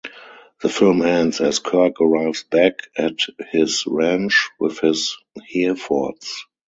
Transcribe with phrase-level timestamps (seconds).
[0.63, 3.17] The film ends as Kirk arrives back at
[3.51, 5.15] his ranch with his
[5.47, 6.47] Herefords.